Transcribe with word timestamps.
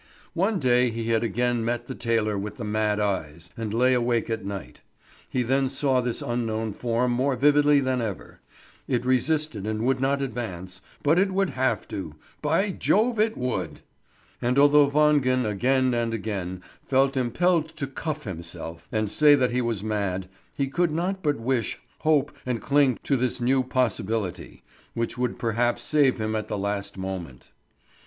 One 0.33 0.57
day 0.59 0.89
he 0.89 1.09
had 1.11 1.23
again 1.23 1.63
met 1.63 1.85
the 1.85 1.93
tailor 1.93 2.35
with 2.35 2.57
the 2.57 2.63
mad 2.63 2.99
eyes, 2.99 3.51
and 3.55 3.71
lay 3.71 3.93
awake 3.93 4.31
at 4.31 4.43
night. 4.43 4.81
He 5.29 5.43
then 5.43 5.69
saw 5.69 6.01
this 6.01 6.23
unknown 6.23 6.73
form 6.73 7.11
more 7.11 7.35
vividly 7.35 7.79
than 7.81 8.01
ever; 8.01 8.39
it 8.87 9.05
resisted 9.05 9.67
and 9.67 9.85
would 9.85 10.01
not 10.01 10.19
advance, 10.23 10.81
but 11.03 11.19
it 11.19 11.31
would 11.31 11.51
have 11.51 11.87
to, 11.89 12.15
by 12.41 12.71
Jove 12.71 13.19
it 13.19 13.37
would! 13.37 13.81
And 14.41 14.57
although 14.57 14.89
Wangen 14.89 15.45
again 15.45 15.93
and 15.93 16.15
again 16.15 16.63
felt 16.83 17.15
impelled 17.15 17.67
to 17.77 17.85
cuff 17.85 18.23
himself 18.23 18.87
and 18.91 19.07
say 19.07 19.35
that 19.35 19.51
he 19.51 19.61
was 19.61 19.83
mad, 19.83 20.27
he 20.55 20.67
could 20.67 20.89
not 20.89 21.21
but 21.21 21.39
wish, 21.39 21.77
hope 21.99 22.35
and 22.43 22.59
cling 22.59 22.97
to 23.03 23.15
this 23.15 23.39
new 23.39 23.61
possibility, 23.61 24.63
which 24.95 25.19
would 25.19 25.37
perhaps 25.37 25.83
save 25.83 26.19
him 26.19 26.35
at 26.35 26.47
the 26.47 26.57
last 26.57 26.97
moment. 26.97 27.51